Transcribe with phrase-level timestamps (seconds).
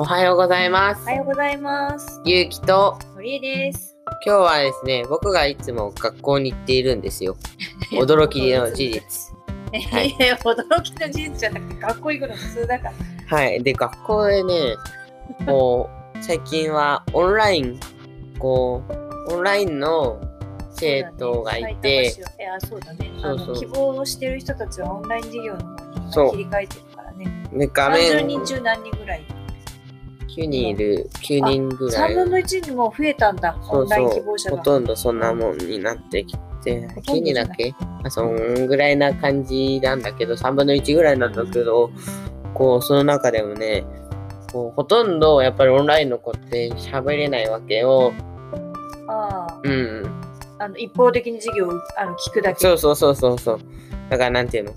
[0.00, 1.12] おはようございますおは。
[1.14, 2.22] ようございます。
[2.24, 3.96] ゆうきと、堀江です。
[4.24, 7.36] 今日はですね、僕がいつも学校に行っているんですよ。
[7.98, 9.34] 驚きの事実。
[9.90, 12.92] はい驚きの事実じゃなくて、学校行くの普通だから。
[13.38, 13.60] はい。
[13.60, 14.54] で、学校でね、
[15.44, 17.80] こう、最近はオンライン、
[18.38, 18.84] こ
[19.28, 20.20] う、オンラインの
[20.70, 22.12] 生徒がいて、
[22.60, 23.38] そうだねそう。
[23.40, 25.76] そう希望をしてる人たちはオンライン授業の
[26.12, 27.48] 方に切り替えてるからね。
[27.52, 29.37] で画30面人中何人ぐらい
[30.38, 32.12] 9人いる、9人ぐらい。
[32.12, 34.56] 3分の1にも増えたんだ、そうオンライン希望者が。
[34.58, 37.74] ほとんどそんなもんになってきて、9ほとんどじゃない人だっけ
[38.04, 41.90] あそんぐらいな感じなんだけど、3分の1ぐらいなんだけど、
[42.54, 43.84] こう、その中でもね、
[44.52, 48.12] こう、ほとんどやっぱりオンラインの子って喋れないわけよ。
[49.08, 50.06] ああうん。
[50.60, 52.60] あの一方的に授業をあの聞くだけ。
[52.60, 53.58] そうそうそうそうそう。
[54.08, 54.72] だからなんていうの？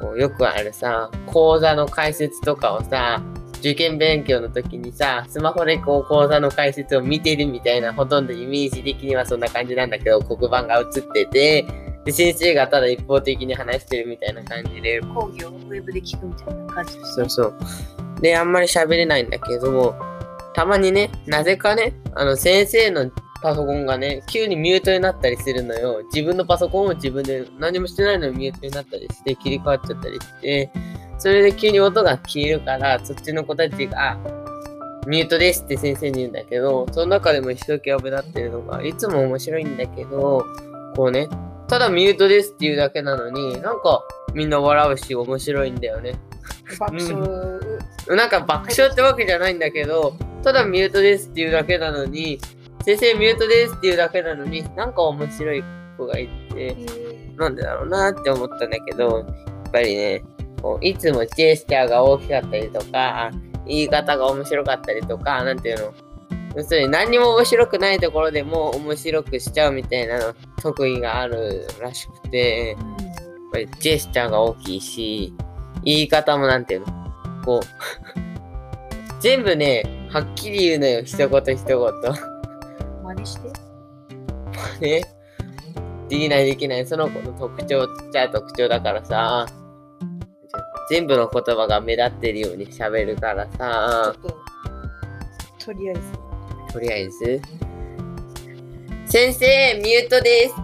[0.00, 3.22] こう、よくあるさ、講座の解説とかをさ、
[3.62, 11.66] 受験勉強の時にさ、スマホでこう講座の解説を見てるみたいな、ほとんどイメージ的にはそんな感じなんだけど、黒板が映ってて、
[12.04, 16.94] で、先生がただ一方的に話してるみたいな感じで、講義をウェブで聞くみたいな感じ。
[17.14, 17.54] そうそう。
[18.20, 19.94] で、あんまり喋れないんだけど、
[20.54, 26.02] たまにね、なぜかね、あの、先生のパソコンがね、急にミュートになったりするのよ。
[26.12, 30.70] 自分のパソコンを自分で何もしてないのにミュートになったりして、切り替わっちゃったりして、
[31.22, 34.18] それで急に音が消えるから、そっちの子たちが、あ
[35.06, 40.44] ミュートですって先生に言うんだけど、その中でも一生懸命なってるのが、いつも面白いんだけど、
[40.96, 41.28] こうね、
[41.68, 44.02] ただミュートですっていうだけなのに、なんか
[44.34, 46.18] みんな笑うし面白いんだよね。
[46.80, 52.40] 爆笑、なんか爆笑ってわけじゃないんだけど、ただミュートですっていうだけなのに、
[52.84, 55.62] 先生ミュートですっていうだけなのに、なんか面白い
[55.96, 56.76] 子がいて、
[57.36, 59.24] なんでだろうなって思ったんだけど、や
[59.68, 60.24] っぱりね、
[60.62, 63.30] こういつもジェスチャーが大きかったりとか、
[63.66, 65.92] 言い方が面白かったりとか、なんていうの、
[66.56, 72.78] 要するに何にも面白くないところでも面白くしちゃうみたいなの特技があるらしくて、やっ
[73.52, 75.34] ぱりジェスチャーが大きいし、
[75.84, 76.86] 言い方もなんていうの
[77.44, 77.66] こう、
[79.20, 81.66] 全部ね、はっきり言うのよ、一言一言。
[83.02, 83.48] 真似して？
[84.80, 85.02] ね。
[86.08, 89.46] できないできない、その子の特徴っちゃ特徴だからさ、
[90.88, 94.38] 全部の言葉が目立ってるように喋るからさっ、と、
[95.64, 96.00] とりあえず。
[96.72, 97.40] とりあえず、
[99.06, 100.54] 先生、ミュートです。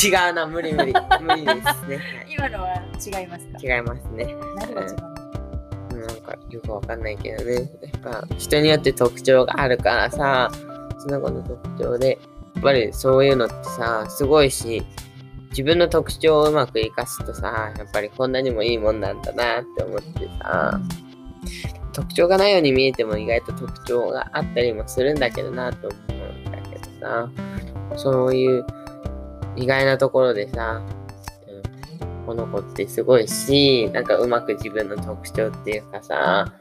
[0.00, 0.92] ちょっと違うな、無理無理。
[1.20, 2.00] 無理ですね。
[2.28, 3.58] 今のは違いますか？
[3.62, 4.36] 違いますね。
[4.56, 6.06] 何が違うの？
[6.06, 7.54] なんかよくわかんないけどね。
[7.54, 10.50] やっぱ人によって特徴があるからさ、
[10.98, 12.18] その子の特徴で、
[12.54, 14.82] やっぱりそういうのってさ、すごいし、
[15.56, 20.78] 自分の特徴をうまく活かすとさ、やっぱりこんなにもいいもんなんだなって思ってさ、
[21.94, 27.30] 特徴がないように見えても意外と特徴があったりもするんだけどなと思うんだけどさ、
[27.96, 28.66] そういう
[29.56, 30.82] 意外なところでさ、
[32.26, 36.52] この子ってすごいし、なんかうまく自分の特徴っていうかさ、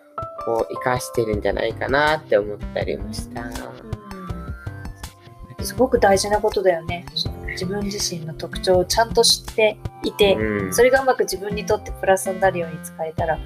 [0.46, 3.44] こう活かしてるんじゃないかなって思ったりもした。
[5.62, 7.06] すごく大事なことだよね。
[7.14, 13.40] そ自分自身の特徴をちゃんと知っていて、うん、それがうまく自分にとってプラスになるように使えたら、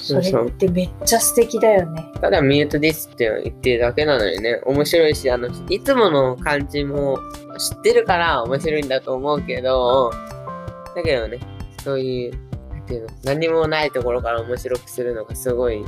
[0.00, 2.12] それってめっちゃ素敵だよね。
[2.20, 7.18] ただミュートですって言ってるだけなのにね、面白いし、あの、いつもの感じも
[7.58, 10.12] 知ってるから面白いんだと思うけど、
[10.94, 11.40] だけどね、
[11.82, 12.32] そういう、
[12.72, 15.84] なんていうの、何もないところから面白くするのがすごい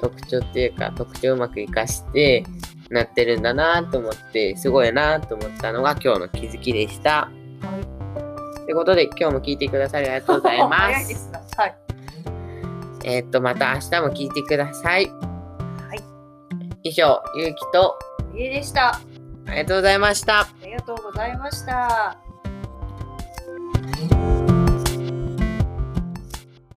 [0.00, 2.44] 特徴っていうか、特徴をうまく活かして
[2.90, 7.30] なってるんだなと思って、すごいなと思ったのが今日の気づきでした。
[7.62, 7.80] は
[8.64, 10.68] ということで、今日も聞いてくださりありがとうございま。
[10.76, 11.30] 早いです。
[11.56, 11.74] はい。
[13.04, 15.06] えーっと、また明日も聞いてください。
[15.08, 15.12] は
[15.94, 16.02] い。
[16.82, 17.98] 以上、ゆうきと、
[18.34, 19.00] 家でした。
[19.46, 20.40] ありがとうございました。
[20.40, 22.18] ありがとうございました。